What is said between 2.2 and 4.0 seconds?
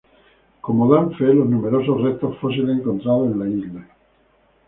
fósiles encontrados en la isla.